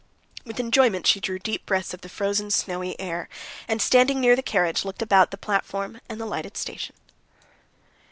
With 0.45 0.59
enjoyment 0.59 1.05
she 1.05 1.19
drew 1.19 1.37
deep 1.37 1.63
breaths 1.67 1.93
of 1.93 2.01
the 2.01 2.09
frozen, 2.09 2.49
snowy 2.49 2.99
air, 2.99 3.29
and 3.67 3.79
standing 3.79 4.19
near 4.19 4.35
the 4.35 4.41
carriage 4.41 4.83
looked 4.83 5.03
about 5.03 5.29
the 5.29 5.37
platform 5.37 6.01
and 6.09 6.19
the 6.19 6.25
lighted 6.25 6.57
station. 6.57 6.95